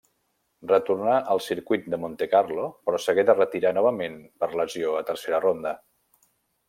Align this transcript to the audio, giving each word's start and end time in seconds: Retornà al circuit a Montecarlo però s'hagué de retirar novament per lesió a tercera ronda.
Retornà 0.69 1.17
al 1.33 1.41
circuit 1.47 1.85
a 1.97 1.99
Montecarlo 2.05 2.65
però 2.87 3.01
s'hagué 3.05 3.27
de 3.31 3.37
retirar 3.41 3.73
novament 3.81 4.17
per 4.45 4.51
lesió 4.63 4.97
a 5.03 5.05
tercera 5.11 5.43
ronda. 5.45 5.77